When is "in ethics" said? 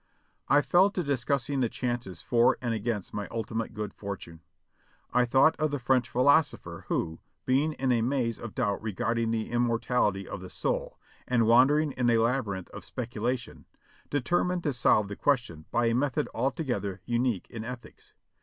17.51-18.15